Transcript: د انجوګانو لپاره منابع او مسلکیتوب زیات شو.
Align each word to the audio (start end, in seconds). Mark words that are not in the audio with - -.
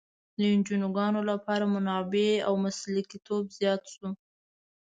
د 0.37 0.39
انجوګانو 0.53 1.21
لپاره 1.31 1.65
منابع 1.75 2.29
او 2.47 2.53
مسلکیتوب 2.65 3.43
زیات 3.57 3.83
شو. 3.93 4.07